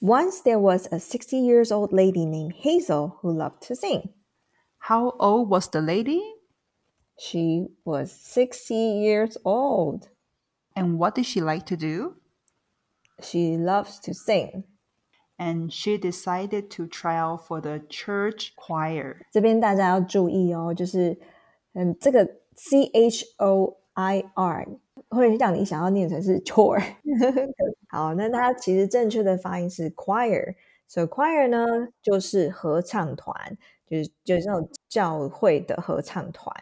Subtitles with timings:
[0.00, 4.10] Once there was a 60 years old lady named Hazel who loved to sing.
[4.78, 6.22] How old was the lady?
[7.18, 10.08] She was 60 years old.
[10.74, 12.16] And what did she like to do?
[13.22, 14.64] She loves to sing.
[15.38, 19.22] And she decided to try out for the church choir.
[19.32, 21.18] 这边大家要注意哦，就是
[21.72, 24.66] 嗯，这个 C H O I R
[25.11, 26.83] 会让你想要念成是 chore。
[27.87, 30.55] 好，那它其实正确的发音是 choir。
[30.87, 33.57] So choir 呢，就是合唱团，
[33.87, 36.53] 就是就是那种教会的合唱团。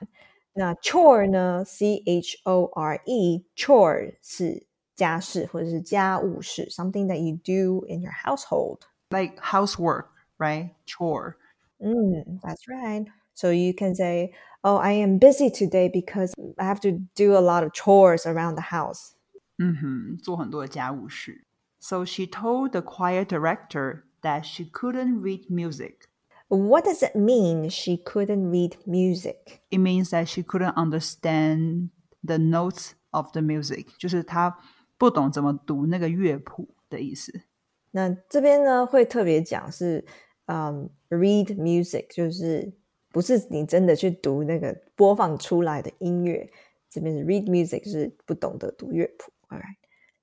[0.54, 8.80] 那 chore 呢，C H O R E，chore 是家事或者是家务事，something that you do in your household,
[9.10, 10.08] like housework,
[10.38, 10.72] right?
[10.86, 11.36] Chore.
[11.80, 13.08] Mm, that's right.
[13.39, 17.41] So you can say, "Oh, I am busy today because I have to do a
[17.41, 19.13] lot of chores around the house."
[19.59, 21.45] 嗯哼，做很多的家务事。
[21.81, 26.09] So she told the choir director that she couldn't read music.
[26.49, 29.61] What does it mean she couldn't read music?
[29.71, 31.91] It means that she couldn't understand
[32.25, 34.59] the notes of the music，就是她
[34.97, 37.43] 不懂怎么读那个乐谱的意思。
[37.91, 40.05] 那这边呢会特别讲是，
[40.47, 42.73] 嗯、um,，read music 就是
[43.11, 46.51] 不是你真的去读那个播放出来的音乐，
[46.91, 49.33] 这边是 read music 是不懂得读乐谱。
[49.49, 49.77] All right.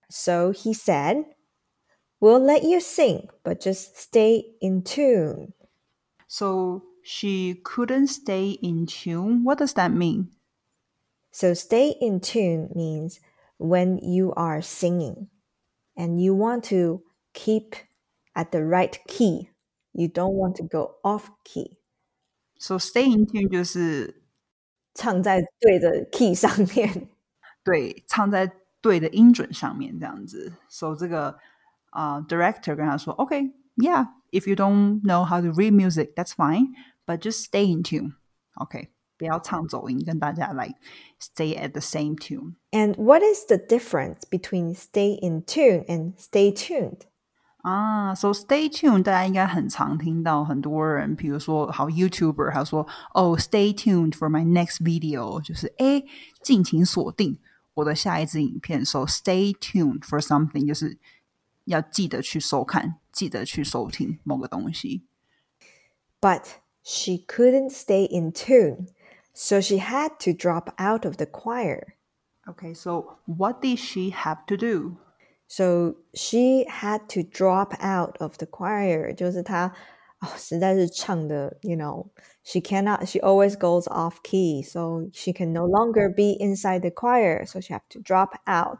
[0.09, 1.25] So he said,
[2.19, 5.53] "We'll let you sing, but just stay in tune."
[6.27, 9.43] So she couldn't stay in tune.
[9.43, 10.31] What does that mean?
[11.31, 13.19] So stay in tune means
[13.57, 15.29] when you are singing
[15.95, 17.75] and you want to keep
[18.35, 19.49] at the right key.
[19.93, 21.77] You don't want to go off key.
[22.57, 24.21] So stay in tune 就是
[24.93, 27.09] 唱在对的 key 上面，
[27.63, 30.53] 对，唱在对的音准上面这样子。
[30.69, 31.37] So 这个
[31.89, 36.73] 啊、uh, director 跟他说，OK，yeah，、okay, if you don't know how to read music, that's fine,
[37.05, 38.13] but just stay in tune.
[38.55, 40.75] OK，不要唱走音，跟大家 like
[41.19, 42.55] stay at the same tune.
[42.71, 47.07] And what is the difference between stay in tune and stay tuned?
[47.65, 56.03] 啊，so stay tuned，大家应该很常听到很多人，比如说好 YouTuber，他说哦，stay tuned for my next video，就是哎，
[56.41, 57.37] 敬请锁定
[57.75, 58.83] 我的下一支影片。
[58.83, 60.97] So stay tuned for something，就是
[61.65, 65.05] 要记得去收看，记得去收听某个东西。
[66.19, 66.45] But
[66.83, 68.87] she couldn't stay in tune,
[69.35, 71.93] so she had to drop out of the choir.
[72.47, 74.97] Okay, so what did she have to do?
[75.47, 79.13] So she had to drop out of the choir.
[79.13, 79.73] 就是她
[80.21, 82.07] 哦，实在是唱的，you know,
[82.43, 83.05] she cannot.
[83.05, 87.45] She always goes off key, so she can no longer be inside the choir.
[87.45, 88.79] So she had to drop out.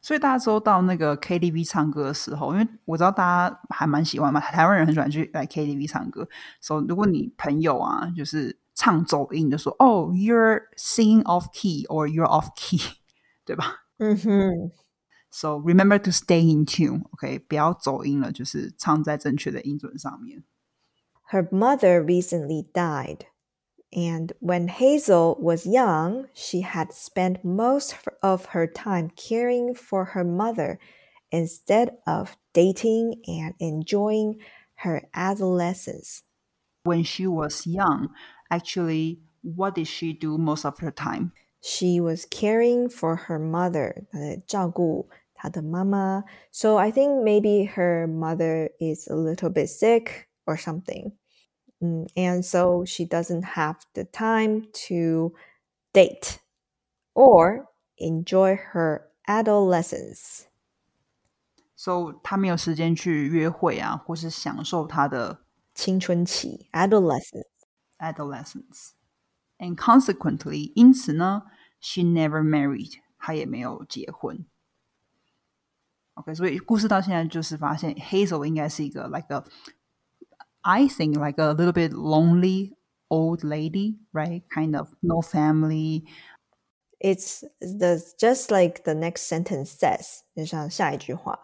[0.00, 6.26] 所以大家说到那个 KTV 唱歌的时候，因为我知道大家还蛮喜欢嘛，台湾人很喜欢去来 KTV 唱歌。
[6.60, 12.80] 所、so, 以如果你朋友啊，就是唱走音，就说哦、oh,，you're singing off key or you're off key，
[13.44, 13.84] 对吧？
[13.98, 14.70] 嗯哼。
[15.34, 17.38] So remember to stay in tune, OK？
[17.38, 20.42] 不要走音了，就是唱在正确的音准上面。
[21.30, 23.26] Her mother recently died,
[23.92, 30.24] and when Hazel was young, she had spent most of her time caring for her
[30.24, 30.78] mother
[31.30, 34.38] instead of dating and enjoying
[34.82, 36.22] her adolescence.
[36.82, 38.08] When she was young,
[38.50, 41.30] actually, what did she do most of her time?
[41.62, 44.06] She was caring for her mother,
[44.46, 45.08] 照顾
[45.44, 46.24] 她的妈妈.
[46.50, 51.12] So I think maybe her mother is a little bit sick or something.
[51.80, 55.32] Mm, and so she doesn't have the time to
[55.94, 56.38] date
[57.14, 57.66] or
[57.96, 60.42] enjoy her adolescence.
[61.74, 65.44] So 她没有时间去约会啊，或是享受她的
[65.74, 67.46] 青春期 adolescence.
[67.98, 68.90] adolescence.
[69.58, 71.44] And consequently, 因此呢，
[71.80, 74.44] she never married，她也没有结婚。
[76.14, 79.44] OK，所以故事到现在就是发现 Hazel 应该是一个 like a
[80.62, 82.74] I think like a little bit lonely
[83.08, 84.42] old lady, right?
[84.48, 86.04] Kind of no family.
[86.98, 90.20] It's the just like the next sentence says.
[90.36, 91.40] 就像下一句话,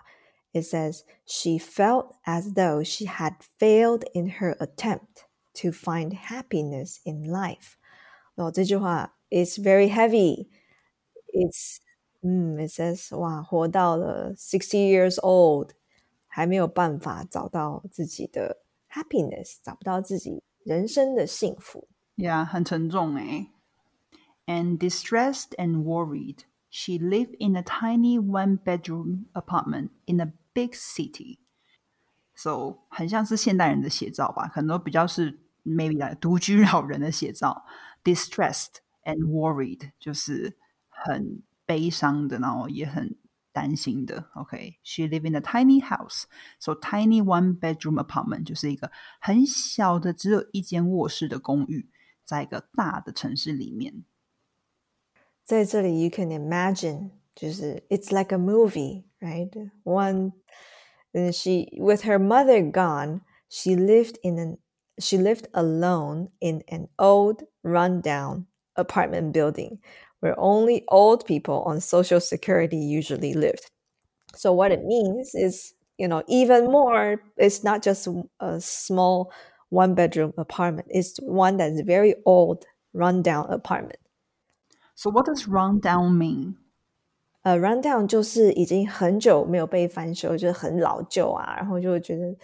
[0.52, 5.24] it says she felt as though she had failed in her attempt
[5.54, 7.76] to find happiness in life.
[8.34, 10.48] 哦，这句话 is very heavy.
[11.32, 11.78] It's
[12.22, 15.70] 嗯，it says 哇，活到了 sixty years old，
[16.26, 21.88] 还没有办法找到自己的 happiness，找不到自己人生的幸福。
[22.16, 23.50] Yeah，很沉重诶。
[24.46, 31.38] And distressed and worried, she lived in a tiny one-bedroom apartment in a big city.
[32.34, 37.64] ，so 很像是现代人的写照吧，可能比较是 maybe 来独居老人的写照，
[38.04, 40.56] distressed and worried 就是
[40.88, 43.16] 很 悲伤的，然后也很
[43.52, 44.30] 担心的。
[44.34, 45.08] OK，she、okay?
[45.08, 48.90] live in a tiny house，so tiny one bedroom apartment 就是一个
[49.20, 51.88] 很小的只有一间卧室的公寓，
[52.24, 54.04] 在一个大的城市里面。
[55.44, 60.32] 在这里，you can imagine，就是 it's like a movie，right？One
[61.12, 64.58] and she with her mother gone she lived in an
[64.98, 69.78] she lived alone in an old rundown apartment building
[70.20, 73.70] where only old people on social security usually lived
[74.34, 78.08] so what it means is you know even more it's not just
[78.40, 79.30] a small
[79.70, 83.98] one bedroom apartment it's one that's very old rundown apartment
[84.94, 86.56] so what does rundown mean
[87.42, 92.36] 呃，rundown 就是已经很久没有被翻修，就是很老旧啊，然后就会觉得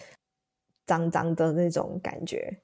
[0.85, 2.61] 脏脏的那种感觉。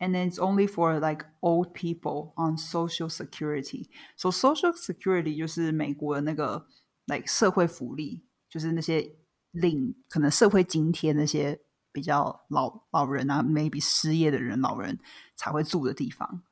[0.00, 3.88] And then it's only for like old people on social security.
[4.16, 6.66] So social security 就是美国的那个
[7.06, 9.16] like 社会福利，就是那些
[9.52, 11.60] 领可能社会津贴那些
[11.92, 14.98] 比较老老人啊，maybe 失业的人老人
[15.34, 16.42] 才会住的地方。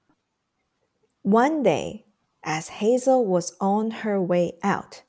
[1.22, 2.04] One day
[2.42, 5.02] as Hazel was on her way out,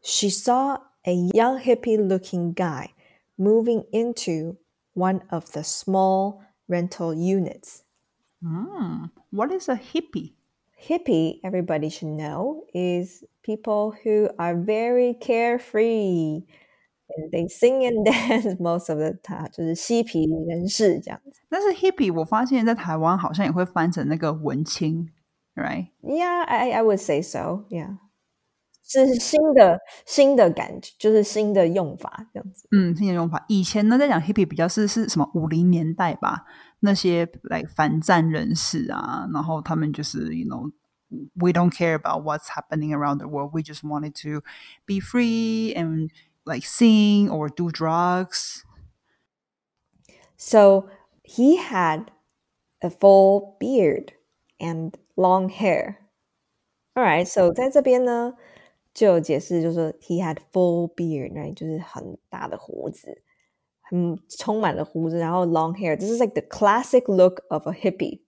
[0.00, 2.90] she saw a young hippie looking guy
[3.36, 4.56] moving into
[4.94, 6.40] one of the small
[6.70, 7.82] rental units.
[8.42, 10.34] Mm, what is a hippie?
[10.78, 16.42] Hippie, everybody should know, is people who are very carefree.
[17.08, 21.40] And they sing and dance most of the time，就是嬉皮人士这样子。
[21.48, 25.08] 但是 hippie，我发现在台湾好像也会翻成那个文青。
[25.54, 25.88] right?
[26.02, 27.64] Yeah, I I would say so.
[27.70, 27.98] Yeah.
[28.88, 32.68] 是新的新的感觉，就是新的用法这样子。
[32.70, 33.44] 嗯，新的用法。
[33.48, 36.44] 以前呢，在讲 hippie 比较是是什么五零年代吧，
[36.80, 40.70] 那些来反战人士啊，然后他们就是 you know
[41.34, 43.50] we don't care about what's happening around the world.
[43.52, 44.44] We just wanted to
[44.86, 46.10] be free and
[46.44, 48.62] like sing or do drugs.
[50.36, 50.88] So
[51.24, 52.06] he had
[52.80, 54.12] a full beard
[54.60, 55.96] and long hair.
[56.94, 58.34] All right, so 在这边呢，
[58.94, 61.54] 就有解释，就是说 he had full beard, right？
[61.54, 63.22] 就是很大的胡子，
[63.82, 65.96] 很充满了胡子，然后 long hair.
[65.96, 68.20] This is like the classic look of a hippie.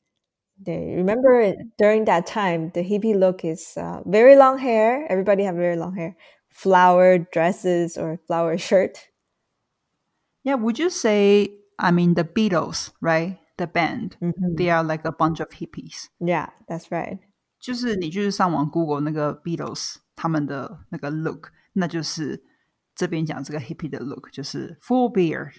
[0.66, 5.06] remember during that time, the hippie look is uh, very long hair.
[5.08, 6.16] Everybody have very long hair,
[6.50, 9.08] flower dresses or flower shirt.
[10.42, 11.50] Yeah, would you say?
[11.78, 13.38] I mean, the Beatles, right?
[13.58, 14.16] the band.
[14.22, 14.54] Mm-hmm.
[14.54, 16.08] They are like a bunch of hippies.
[16.20, 17.18] Yeah, that's right.
[17.60, 22.42] 就是你就是上网 Google 那个 Beatles 他们的那个 look，那就是
[22.94, 25.52] 这边讲这个 hippie 的 look，就是 full beard，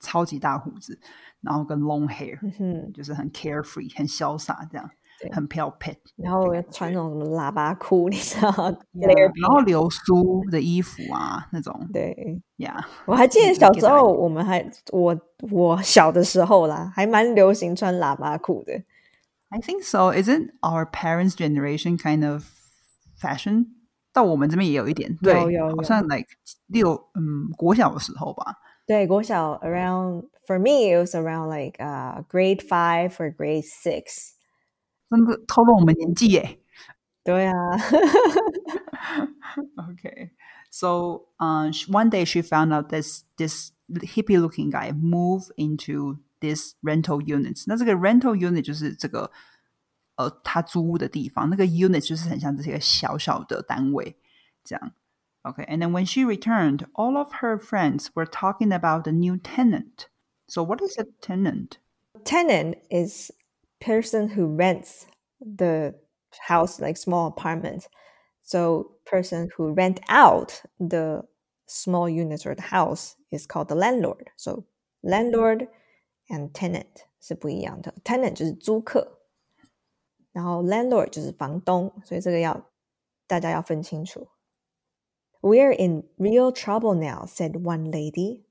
[0.00, 0.98] 超级大胡子，
[1.40, 4.90] 然后跟 long hair，、嗯、就是很 carefree，很潇洒这样。
[5.32, 8.52] 很飘撇，然后穿那种什么喇叭裤，你知道？
[8.92, 11.88] 然后流苏的衣服啊，那种。
[11.92, 15.20] 对呀，我还记得小时候，我们还我
[15.50, 18.74] 我小的时候啦，还蛮流行穿喇叭裤的。
[19.48, 20.12] I think so.
[20.12, 22.44] Isn't our parents' generation kind of
[23.20, 23.70] fashion？
[24.12, 25.34] 到我们这边也有一点，对，
[25.76, 26.26] 好像 like
[26.66, 28.56] 六嗯国小的时候吧。
[28.86, 34.32] 对，国小 around for me it was around like uh grade five or grade six。
[35.10, 36.58] 真的透露我们年纪耶。
[37.22, 37.52] 对啊。
[39.76, 40.30] okay.
[40.70, 46.74] So uh, one day she found out this this hippie looking guy move into this
[46.82, 47.64] rental units。
[47.66, 49.30] 那这个 rental unit 就是这个
[50.16, 54.16] 呃他租屋的地方，那个 unit 就是很像这些小小的单位
[54.64, 54.92] 这样。
[55.42, 60.08] Okay, and then when she returned, all of her friends were talking about the new tenant.
[60.46, 61.78] So what is a tenant?
[62.24, 63.30] Tenant is
[63.80, 65.06] person who rents
[65.40, 65.94] the
[66.48, 67.86] house like small apartment
[68.42, 71.22] so person who rent out the
[71.66, 74.64] small units or the house is called the landlord so
[75.02, 75.68] landlord
[76.28, 79.20] and tenant 是不一样的 tenant 就是租客
[80.32, 82.70] 然后 landlord 就是房东所以这个要
[83.26, 84.28] 大家要分清楚
[85.40, 88.44] We're in real trouble now, said one lady.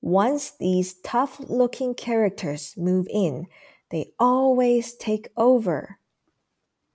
[0.00, 3.48] Once these tough looking characters move in,
[3.90, 5.98] they always take over.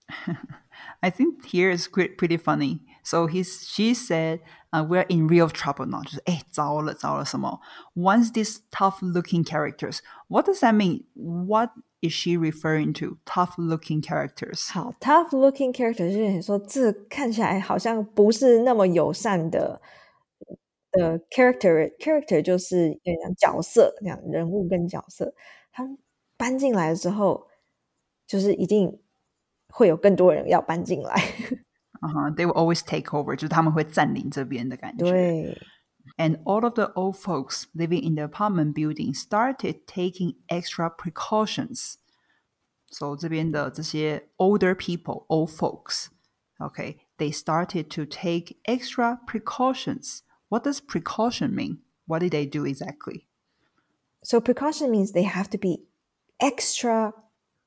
[1.01, 2.81] I think here is pretty funny.
[3.03, 4.39] So he's she said,
[4.71, 6.03] uh, "We're in real trouble now."
[7.95, 11.03] Once these tough-looking characters, what does that mean?
[11.13, 13.17] What is she referring to?
[13.25, 14.71] Tough-looking characters.
[14.71, 19.81] 好，tough-looking characters 就是说这看起来好像不是那么友善的
[20.91, 25.33] 的 character character 就是有点像角色那样，人物跟角色，
[25.71, 25.97] 他们
[26.37, 27.47] 搬进来之后，
[28.27, 28.99] 就是一定
[29.69, 31.13] 会有更多人要搬进来。
[32.01, 35.05] 啊哈、uh-huh,，They will always take over，就是他们会占领这边的感觉。
[35.05, 35.57] 对。
[36.17, 41.97] And all of the old folks living in the apartment building started taking extra precautions.
[42.91, 46.09] So 这边的这些 older people, old folks,
[46.59, 50.21] okay, they started to take extra precautions.
[50.49, 51.79] What does precaution mean?
[52.05, 53.27] What did they do exactly?
[54.23, 55.85] So precaution means they have to be
[56.39, 57.13] extra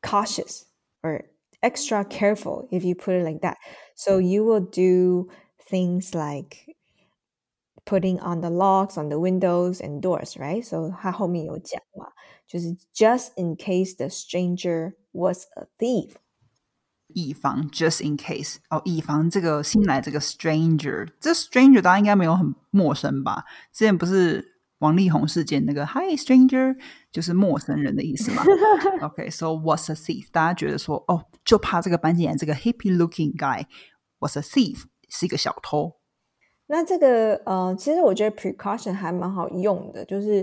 [0.02, 0.66] cautious
[1.02, 1.24] or
[1.62, 3.56] extra careful if you put it like that.
[3.94, 5.28] So you will do
[5.68, 6.76] things like
[7.84, 10.64] putting on the locks on the windows and doors, right?
[10.64, 12.08] So 它后面有讲嘛，
[12.46, 16.14] 就是 just in case the stranger was a thief.
[17.08, 23.44] 以防 just in case 哦，以防这个新来这个 stranger，这 stranger 大家应该没有很陌生吧？
[23.72, 24.44] 之前不是
[24.78, 26.76] 王力宏事件那个 Hi stranger
[27.12, 28.42] 就是陌生人的意思嘛？
[29.02, 33.64] OK，so、okay, was a thief，大家觉得说哦，就怕这个搬进来这个 hippie looking guy
[34.18, 35.92] was a thief，是一个小偷。
[36.70, 40.42] 那这个呃，其实我觉得 precaution 还蛮好用的，就是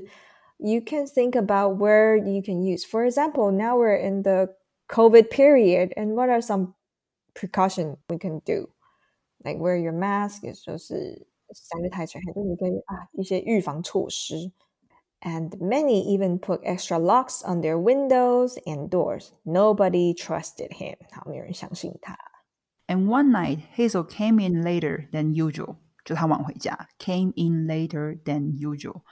[0.58, 2.86] you can think about where you can use.
[2.86, 4.56] For example, now we're in the
[4.88, 6.74] COVID period, and what are some
[7.34, 8.70] precaution we can do?
[9.44, 14.54] Like wear your mask，也就是sanitizer，还是你可以啊一些预防措施。
[15.26, 19.30] And many even put extra locks on their windows and doors.
[19.46, 20.98] Nobody trusted him.
[21.12, 22.18] 好，没有人相信他。
[22.88, 25.78] And one night, Hazel came in later than usual.
[26.08, 29.04] 就她晚回家，came in later than usual.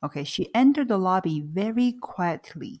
[0.00, 2.80] Okay, she entered the lobby very quietly.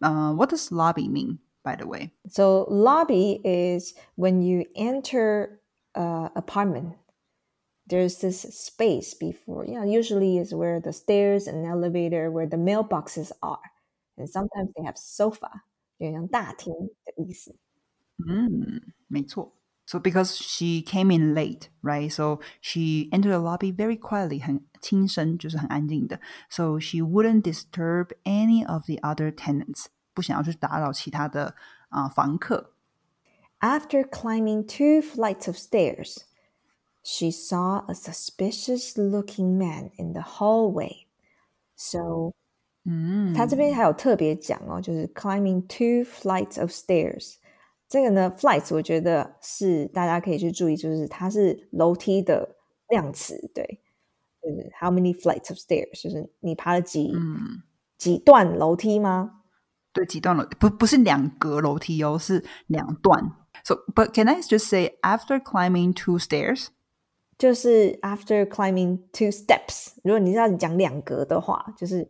[0.00, 2.12] Uh, what does lobby mean, by the way?
[2.28, 5.60] So lobby is when you enter
[5.94, 6.96] a apartment.
[7.88, 12.56] There's this space before, you know, usually is where the stairs and elevator, where the
[12.56, 13.72] mailboxes are,
[14.16, 15.50] and sometimes they have sofa.
[15.98, 16.72] 有点像大厅
[17.04, 17.54] 的意思。
[18.26, 19.52] 嗯，没错。
[19.86, 22.10] So because she came in late, right?
[22.10, 26.20] So she entered the lobby very quietly, 很轻声，就是很安静的。
[26.48, 31.54] So she wouldn't disturb any of the other tenants，不想要去打扰其他的
[31.88, 32.74] 啊、呃、房客。
[33.60, 36.24] After climbing two flights of stairs,
[37.02, 41.06] she saw a suspicious-looking man in the hallway.
[41.76, 42.32] So
[42.84, 47.34] 嗯，他这边还有特别讲哦，就是 climbing two flights of stairs。
[47.89, 52.55] 这个呢，flights 我觉得是大家可以去注意，就是它是楼梯的
[52.89, 53.81] 量词，对，
[54.41, 57.63] 就是 how many flights of stairs，就是你爬了几、嗯，
[57.97, 59.41] 几段楼梯吗？
[59.93, 63.31] 对，几段楼不不是两格楼梯哦，是两段。
[63.63, 66.67] So, but can I just say after climbing two stairs?
[67.37, 69.93] 就是 after climbing two steps。
[70.03, 72.03] 如果你是要讲两格的话，就是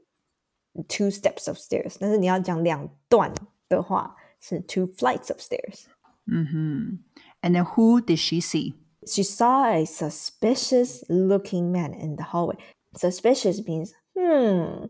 [0.88, 1.98] two steps of stairs。
[2.00, 3.34] 但是你要讲两段
[3.70, 4.16] 的话，
[4.47, 5.87] 是 two flights of stairs。
[6.27, 6.99] 嗯哼。
[7.43, 8.75] And then who did she see?
[9.07, 12.57] She saw a suspicious looking man in the hallway.
[12.97, 14.87] Suspicious means, hmm,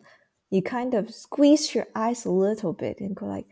[0.50, 3.46] you kind of squeeze your eyes a little bit and go like,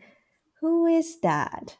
[0.61, 1.77] who is that?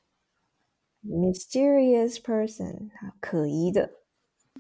[1.04, 2.90] Mysterious person.
[3.20, 3.92] 可疑的。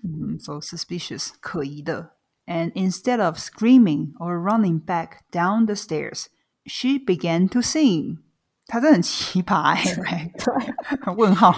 [0.03, 2.17] 嗯，so suspicious，可疑的。
[2.45, 6.27] And instead of screaming or running back down the stairs,
[6.65, 8.17] she began to sing.
[8.67, 11.53] 她真的很奇葩哎、欸，问号。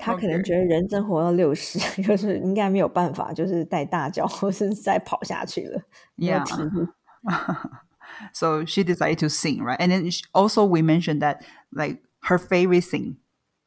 [0.00, 5.78] 他可能觉得人生活到六十，就是应该没有办法，就是带大脚或是再跑下去了。
[6.16, 6.26] Yeah.
[6.26, 6.88] 没有体 力
[8.32, 9.78] so she decided to sing, right?
[9.78, 11.98] And then she, also we mentioned that like
[12.28, 13.16] her favorite thing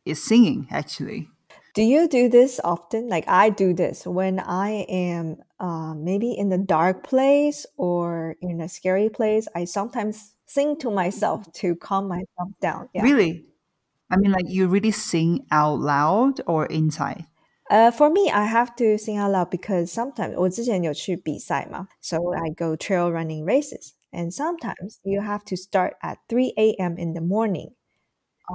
[0.06, 1.28] is singing actually.
[1.76, 3.10] Do you do this often?
[3.10, 8.62] Like I do this when I am uh, maybe in a dark place or in
[8.62, 9.48] a scary place.
[9.54, 12.90] I sometimes sing to myself to calm myself down.
[12.94, 13.04] Yeah.
[13.04, 13.46] Really?
[14.10, 17.26] I mean like you really sing out loud or inside?
[17.70, 22.76] Uh, for me, I have to sing out loud because sometimes 我之前有去比赛嘛, so I go
[22.78, 23.94] trail running races.
[24.12, 26.98] And sometimes you have to start at 3 a.m.
[26.98, 27.76] in the morning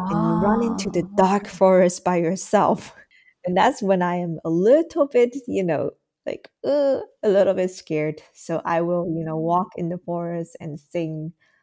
[0.09, 2.95] and you run into the dark forest by yourself.
[3.45, 5.93] And that's when I am a little bit, you know,
[6.27, 8.23] like uh, a little bit scared.
[8.35, 11.56] So I will, you know, walk in the forest and sing s-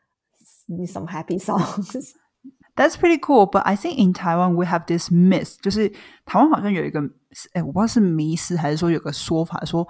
[0.85, 2.13] some happy songs.
[2.75, 5.89] That's pretty cool, but I think in Taiwan we have this myth，就是
[6.25, 7.01] 台湾好像有一个，
[7.53, 9.85] 哎，我不知道是迷思还是说有个说法说，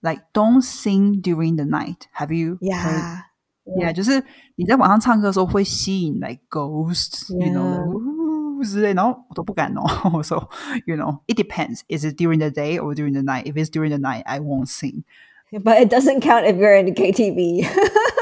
[0.00, 2.02] like don't sing during the night.
[2.14, 2.58] Have you?
[2.60, 3.18] heard- yeah.
[3.64, 4.22] Yeah，就是
[4.56, 8.56] 你在晚上唱歌的时候会吸引 like ghosts，you know， Yeah.
[8.58, 10.22] 呜 之类，然后我都不敢哦。
[10.22, 10.50] So
[10.84, 11.80] you know, it depends.
[11.88, 13.44] Is it during the day or during the night?
[13.46, 15.04] If it's during the night, I won't sing.
[15.50, 17.66] but it doesn't count if you're in the KTV.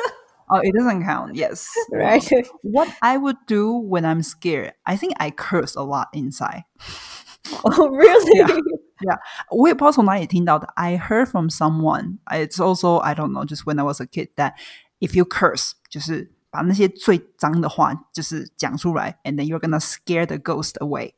[0.48, 1.34] Oh, it doesn't count.
[1.34, 1.66] Yes.
[1.90, 2.22] right?
[2.62, 6.64] What I would do when I'm scared, I think I curse a lot inside.
[7.64, 8.40] oh, really?
[9.00, 9.18] Yeah.
[9.50, 10.66] 我也不知道从哪里听到的。
[10.74, 12.18] I heard from someone.
[12.26, 13.44] It's also I don't know.
[13.44, 14.52] Just when I was a kid, that
[15.00, 21.14] if you curse, 就是把那些最脏的话就是讲出来，and then you're gonna scare the ghost away.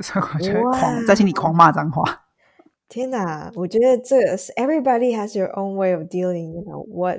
[0.00, 2.22] 所以我就会狂在心里狂骂脏话。
[2.88, 7.18] 天哪，我觉得这个是 everybody has their own way of dealing, you know, what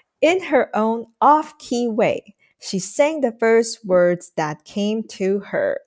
[0.20, 5.78] in her own off key way, she sang the first words that came to her.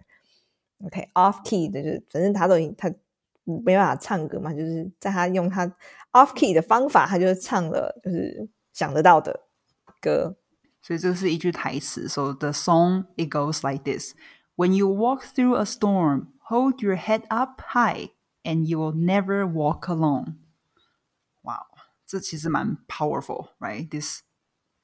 [0.86, 2.90] Okay, off key 的就是反正他都已经他
[3.44, 5.68] 没办法唱歌嘛，就是在他用他
[6.14, 9.42] off key 的方法，他就唱了就是想得到的
[10.00, 10.38] 歌。
[10.82, 12.08] 所以这是一句台词。
[12.08, 14.14] So the song it goes like this:
[14.56, 18.12] When you walk through a storm, hold your head up high,
[18.44, 20.36] and you will never walk alone.
[22.04, 23.88] Wow，这其实蛮 powerful, right?
[23.90, 24.22] This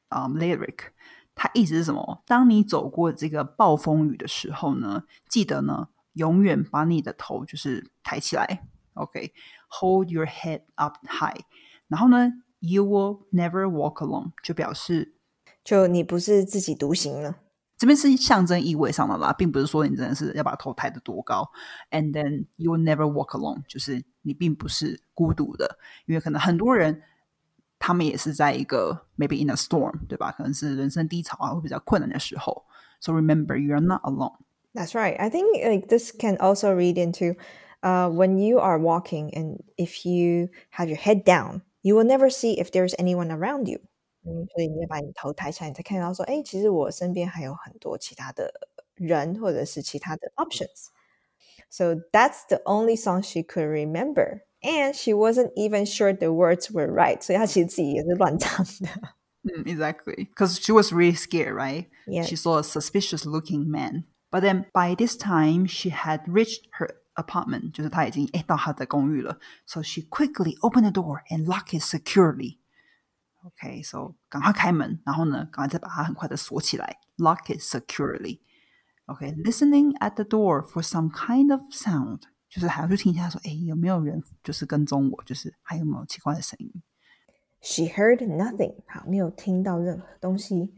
[0.09, 0.91] um lyric，
[1.33, 2.23] 它意思是什么？
[2.25, 8.67] 当你走过这个暴风雨的时候呢，记得呢，永远把你的头就是抬起来。
[8.93, 11.41] OK，hold、your head up high，
[11.87, 15.15] 然后呢，you will never walk alone，就表示
[15.63, 17.37] 就你不是自己独行了。
[17.77, 21.49] 这边是象征意味上的啦，并不是说你真的是要把头抬得多高。
[21.91, 27.01] And then you will never walk alone，就是 你并不是孤独的，因为可能很多人
[27.77, 30.31] 他们也是在一个 maybe in a storm，对吧？
[30.31, 32.65] 可能是人生低潮啊，会比较困难的时候。
[32.99, 34.37] So remember, you are not alone.
[34.73, 35.15] That's right.
[35.19, 37.35] I think like this can also read into
[37.81, 42.29] uh, when you are walking and if you have your head down, you will never
[42.29, 43.79] see if there's anyone around you.
[44.23, 48.51] 嗯，所以你要把你头抬起来，你才看到说，哎，其实我身边还有很多其他的
[48.95, 50.87] 人，或者是其他的 options.
[51.69, 56.71] So that's the only song she could remember, and she wasn't even sure the words
[56.71, 57.21] were right.
[57.21, 58.87] 所以她其实自己也是乱唱的。
[59.43, 60.27] Mm, exactly.
[60.29, 61.87] Because she was really scared, right?
[62.07, 62.23] Yeah.
[62.23, 64.05] She saw a suspicious looking man.
[64.31, 67.73] But then by this time, she had reached her apartment.
[67.73, 69.37] 就是她已经诶到她的公寓了。
[69.65, 72.59] So she quickly opened the door and locked it securely.
[73.45, 78.39] Okay, so 赶快开门，然后呢，赶快再把它很快的锁起来，lock it securely.
[79.09, 82.21] Okay, listening at the door for some kind of sound.
[82.49, 85.23] 就是还要去听一下说，诶，有没有人就是跟踪我？
[85.23, 86.71] 就是还有没有奇怪的声音？
[87.61, 90.73] She heard nothing，好，没有听到任何东西。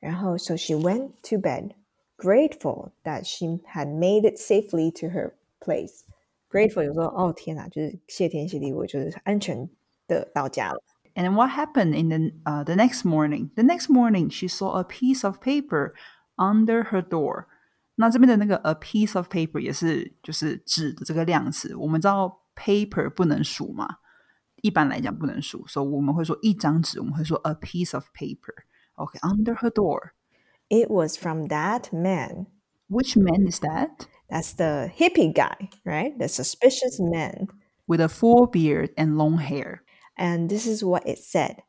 [0.00, 1.72] 然后，so she went to bed,
[2.16, 6.02] grateful that she had made it safely to her place.
[6.50, 9.68] Grateful 有时候，哦天哪，就是谢天谢地，我就是安全
[10.06, 10.82] 的到家了。
[11.14, 13.50] And then what happened in the uh, the next morning?
[13.54, 15.92] The next morning, she saw a piece of paper
[16.36, 17.46] under her door.
[17.96, 21.74] 那这边的那个 a piece of paper 也是就是纸的这个量词。
[21.74, 23.88] 我们知道 paper 不能数嘛，
[24.62, 28.54] 一般来讲不能数，所以我们会说一张纸，我们会说 a piece of paper.
[28.94, 30.12] Okay, under her door.
[30.68, 32.46] It was from that man.
[32.88, 34.06] Which man is that?
[34.28, 36.18] That's the hippie guy, right?
[36.18, 37.48] The suspicious man.
[37.86, 39.82] With a full beard and long hair.
[40.16, 41.62] And this is what it said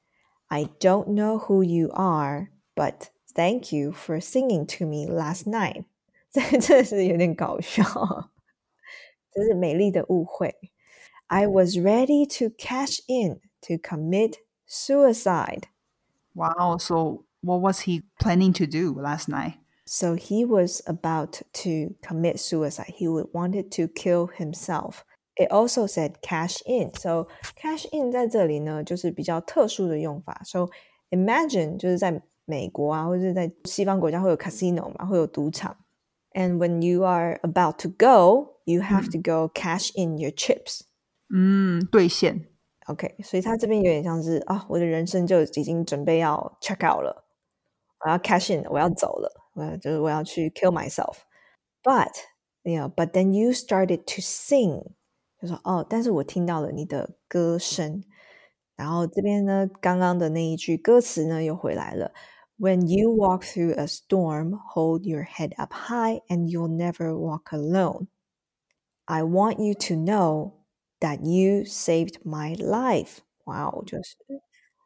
[0.50, 5.86] I don't know who you are, but thank you for singing to me last night.
[6.32, 7.84] 这 真的是有点搞笑，
[9.32, 10.56] 这是美丽的误会。
[11.28, 14.36] I was ready to cash in to commit
[14.68, 15.64] suicide.
[16.34, 16.78] Wow.
[16.80, 19.60] So what was he planning to do last night?
[19.86, 22.94] So he was about to commit suicide.
[22.96, 25.04] He would wanted to kill himself.
[25.36, 26.92] It also said cash in.
[26.94, 30.42] So cash in 在这里呢，就是比较特殊的用法。
[30.44, 30.68] So
[31.10, 35.77] imagine 就是在 美国啊，或者在西方国家会有 casino 嘛，会有赌场。
[36.33, 40.81] And when you are about to go, you have to go cash in your chips.
[41.35, 42.49] 嗯，兑现。
[42.87, 47.25] OK，所以他这边有点像是啊，我的人生就已经准备要 check out 了，
[48.05, 51.19] 我要 cash in，我要走了，我要就是我要去 kill myself。
[51.83, 52.13] But
[52.63, 54.83] you know, but then you started to sing，
[55.41, 58.05] 就说哦，但是我听到了你的歌声。
[58.77, 62.13] 然后这边呢，刚刚的那一句歌词呢又回来了。
[62.58, 68.08] When you walk through a storm, hold your head up high, and you'll never walk alone.
[69.08, 70.56] I want you to know
[71.00, 73.22] that you saved my life.
[73.46, 74.16] 哇哦，就是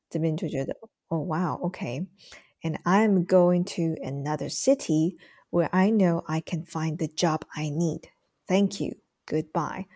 [0.09, 5.17] 这边就觉得哦，wow，OK，and I'm going to another city
[5.49, 8.03] where I know I can find the job I need.
[8.47, 8.97] Thank you.
[9.25, 9.87] Goodbye.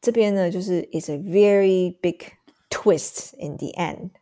[0.00, 2.32] 这边呢，就是 is a very big
[2.70, 4.12] twist in the end.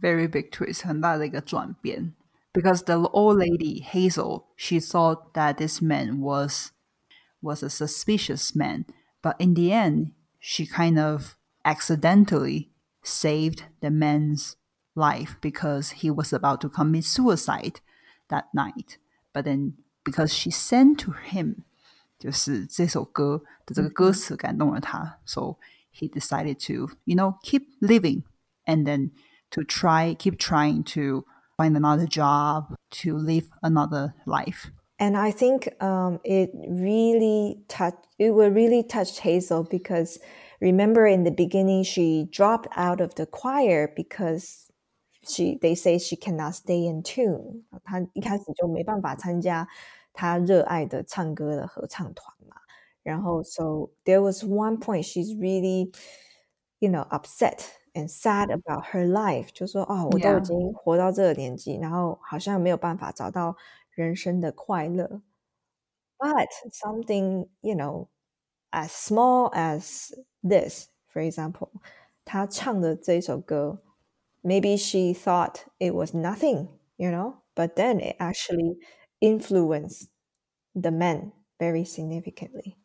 [0.00, 2.14] Very big twist，很大的一个转变。
[2.52, 6.70] Because the old lady Hazel, she thought that this man was
[7.40, 8.84] was a suspicious man,
[9.22, 12.68] but in the end, she kind of accidentally
[13.02, 14.54] saved the man's
[14.94, 17.80] life because he was about to commit suicide
[18.28, 18.98] that night.
[19.32, 21.64] But then, because she sent to him
[22.18, 25.56] 就是这首歌的这个歌词感动了他，so
[25.92, 28.24] he decided to you know keep living
[28.66, 29.10] and then
[29.50, 31.24] to try keep trying to
[31.56, 34.70] find another job to live another life.
[34.98, 38.06] And I think um, it really touched.
[38.18, 40.18] It will really touch Hazel because
[40.60, 44.70] remember in the beginning she dropped out of the choir because
[45.28, 47.64] she they say she cannot stay in tune.
[47.84, 49.66] 她一开始就没办法参加
[50.12, 52.56] 他热爱的唱歌的合唱团嘛。
[53.02, 55.92] 然后，so there was one point she's really,
[56.78, 57.64] you know, upset
[57.96, 63.56] and sad about her life，就说哦，我都已经活到这个年纪，然后好像没有办法找到
[63.90, 65.22] 人生的快乐。
[66.18, 68.08] But something, you know,
[68.70, 70.12] as small as
[70.42, 71.70] this, for example，
[72.24, 73.82] 她唱的这首歌，
[74.42, 78.78] maybe she thought it was nothing, you know, but then it actually
[79.20, 80.06] influence
[80.74, 82.76] the men very significantly.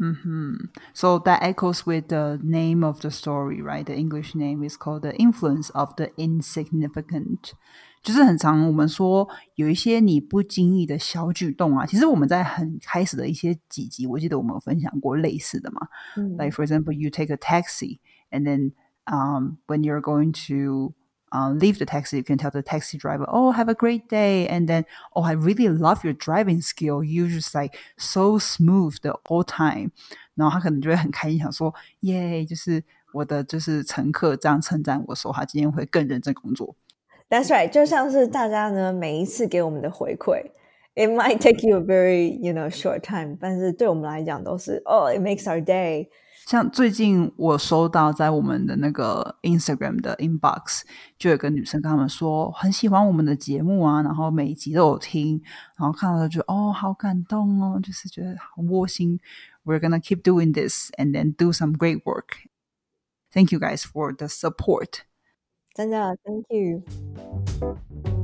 [0.00, 0.66] Mm-hmm.
[0.92, 3.86] So that echoes with the name of the story, right?
[3.86, 7.52] The English name is called The Influence of the Insignificant.
[8.02, 15.88] 就是很常我们说有一些你不经意的小举动啊，其实我们在很开始的一些几集，我记得我们有分享过类似的嘛。
[16.16, 17.98] 嗯、like for example, you take a taxi
[18.30, 18.72] and then
[19.06, 20.92] um, when you're going to
[21.32, 24.46] uh, leave the taxi, you can tell the taxi driver, "Oh, have a great day,"
[24.48, 27.02] and then, "Oh, I really love your driving skill.
[27.04, 29.90] You just like so smooth the whole time."
[30.34, 36.76] 然后他可能就会很开心，想说：“耶，就是我的就是乘客这样称赞我说，他今天会更认真工作。”
[37.28, 40.50] That's right，就像是大家呢每一次给我们的回馈。
[40.94, 46.08] It might take you a very, you know, short time，但是对我们来讲都是，Oh, it makes our day.
[46.47, 50.81] 像最近我收到在我们的那个 Instagram 的 inbox，
[51.17, 55.41] 就有个女生跟他们说很喜欢我们的节目啊，然后每一集都有听，
[55.77, 59.19] 然后看到就哦好感动哦，就是觉得好窝心。
[59.63, 62.47] We're gonna keep doing this and then do some great work.
[63.31, 65.01] Thank you guys for the support.
[65.73, 68.20] 真的，Thank you.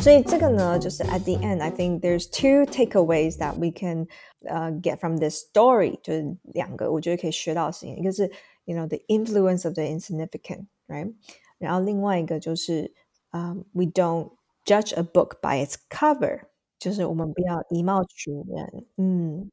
[0.00, 4.06] 所以这个呢，就是 at the end, I think there's two takeaways that we can
[4.48, 8.30] uh, get from this story，就是两个我觉得可以学到的事情，一个是
[8.64, 11.12] you know the influence of the insignificant, right？
[11.58, 12.92] 然后另外一个就是
[13.32, 14.30] 嗯、um,，we don't
[14.64, 16.42] judge a book by its cover，
[16.78, 18.86] 就是我们不要以貌取人。
[18.96, 19.50] 嗯，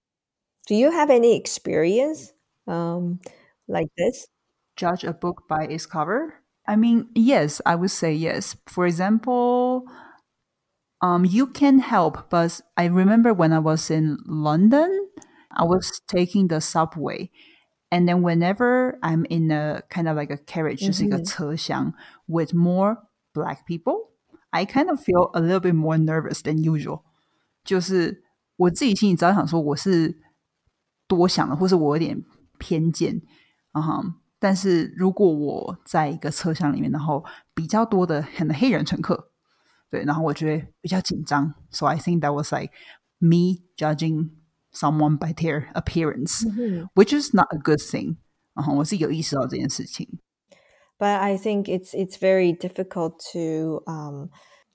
[0.67, 2.29] Do you have any experience
[2.65, 3.19] um
[3.65, 4.27] like this?
[4.75, 6.33] Judge a book by its cover?
[6.65, 8.55] I mean, yes, I would say yes.
[8.67, 9.83] For example
[11.01, 14.89] um, you can help, but I remember when I was in London,
[15.51, 17.29] I was taking the subway.
[17.91, 20.91] And then whenever I'm in a kind of like a carriage, mm-hmm.
[20.91, 21.93] just like a 车厢
[22.27, 22.97] with more
[23.35, 24.09] black people,
[24.51, 27.03] I kind of feel a little bit more nervous than usual.
[27.63, 28.23] 就是
[28.55, 30.19] 我自己心里知道想说我是
[31.07, 32.23] 多想了，或是我有点
[32.57, 33.21] 偏见，
[33.73, 37.23] 啊、uh，huh, 但是如果我在一个车厢里面，然后
[37.53, 39.26] 比较多的可能黑人乘客，
[39.89, 42.73] 对，然后我觉得比较紧张，so I think that was like
[43.19, 44.31] me judging
[44.71, 46.87] someone by their appearance, mm-hmm.
[46.95, 48.17] which is not a good thing.
[48.55, 50.19] 然后我是有意识到这件事情。
[50.97, 54.29] But I think it's it's very difficult to um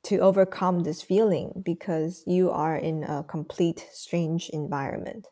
[0.05, 5.25] to overcome this feeling because you are in a complete strange environment.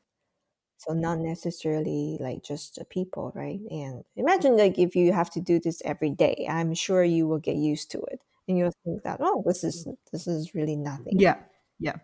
[0.78, 3.60] So not necessarily like just the people, right?
[3.70, 7.40] And imagine like if you have to do this every day, I'm sure you will
[7.40, 9.95] get used to it and you'll think that oh this is mm.
[10.11, 11.19] this is really nothing.
[11.19, 11.37] Yeah
[11.79, 11.95] yeah.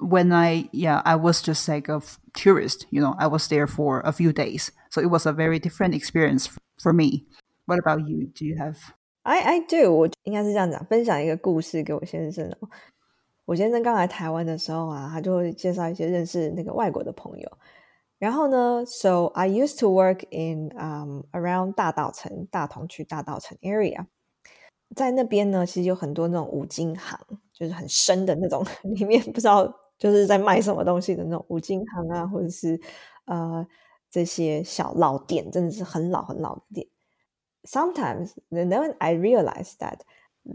[0.00, 2.00] When i yeah i was just like a
[2.32, 4.70] tourist you know i was there for a few days.
[4.90, 6.48] So it was a very different experience
[6.80, 7.26] for me.
[7.66, 8.30] What about you?
[8.34, 8.78] Do you have
[9.24, 9.92] i i do.
[9.92, 12.68] 我应该是这样讲分享一个故事给我先生哦。
[13.44, 17.58] 我先生刚来台湾的时候啊，他就会介绍一些认识那个外国的朋友。
[18.18, 24.06] 然后呢，so I used to work in um around 大稻埕大同区大稻埕 area。
[24.94, 27.18] 在那边呢，其实有很多那种五金行，
[27.52, 32.80] 就是很深的那种，里面不知道就是在卖什么东西的那种五金行啊，或者是
[33.26, 33.66] 呃
[34.10, 36.86] 这些小老店，真的是很老很老的店。
[37.64, 40.00] Sometimes, then I realize that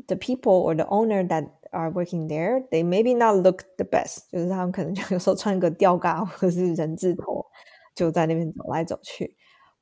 [0.07, 7.45] the people or the owner that are working there, they maybe not look the best，就是他们可能就有时候穿个吊嘎或者是人字拖，
[7.93, 9.35] 就在那边走来走去。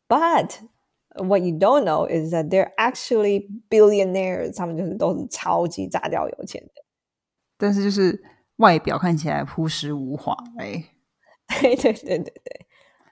[0.09, 0.51] But
[1.18, 6.84] what you don't know is that they're actually billionaires，他们就是都是超级炸掉有钱的。
[7.56, 8.22] 但是就是
[8.56, 10.84] 外表看起来朴实无华，哎，
[11.60, 12.66] 对对对对对。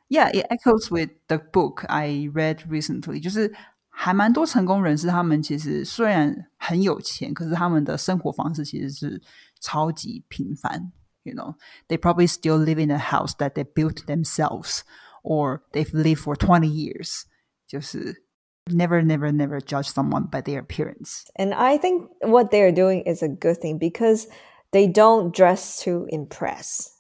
[0.09, 3.23] Yeah, it echoes with the book I read recently.
[3.23, 3.55] 就是
[3.88, 9.23] 还蛮多成功人士，他们其实虽然很有钱，可是他们的生活方式其实是
[9.61, 10.92] 超级平凡。
[11.23, 11.55] You know,
[11.88, 14.81] they probably still live in a house that they built themselves,
[15.23, 17.23] or they've lived for twenty years.
[17.68, 18.25] 就是
[18.66, 21.25] never, never, never judge someone by their appearance.
[21.37, 24.27] And I think what they're doing is a good thing because
[24.70, 26.90] they don't dress to impress.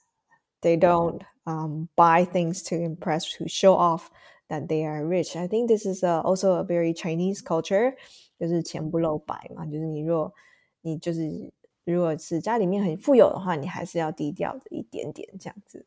[0.62, 4.10] They don't um, buy things to impress, to show off
[4.48, 5.36] that they are rich.
[5.36, 7.94] I think this is a, also a very Chinese culture，
[8.38, 10.32] 就是钱不露白嘛，就是你若
[10.82, 11.52] 你就是
[11.84, 15.86] 如果是家里面很富有的话，你还是要低调的一点点这样子。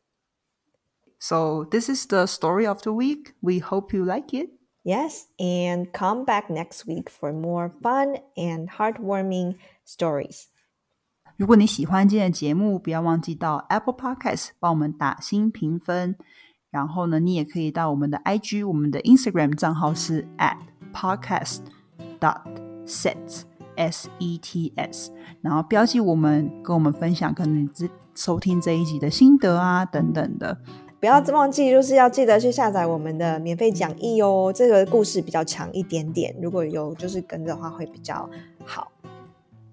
[1.20, 3.34] So this is the story of the week.
[3.40, 4.50] We hope you like it.
[4.84, 9.56] Yes, and come back next week for more fun and heartwarming
[9.86, 10.44] stories.
[11.36, 16.16] 如果你喜欢今天的节目，不要忘记到 Apple Podcast 帮我们打新评分。
[16.70, 20.58] 然后呢，你也可以到我们的 IG，我们的 Instagram 账号是 at
[20.92, 21.60] podcast
[22.20, 22.42] dot
[22.86, 23.42] sets
[23.76, 27.70] s e t s，然后标记我们，跟我们分享可能你
[28.14, 30.60] 收听这一集的心得啊等等的。
[31.03, 34.53] 不要忘记，就是要记得去下载我们的免费讲义哦。
[34.55, 38.29] 这个故事比较长一点点，如果有就是跟着的话会比较
[38.63, 38.89] 好。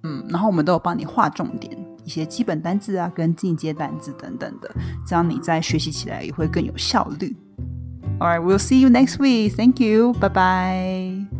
[0.02, 1.72] 嗯，然后我们都有帮你划重点。
[2.04, 4.74] 一些基本单字啊，跟进阶单字等等的，
[5.06, 7.36] 这样你在学习起来也会更有效率。
[8.18, 9.54] All right, we'll see you next week.
[9.54, 10.12] Thank you.
[10.14, 11.39] Bye bye.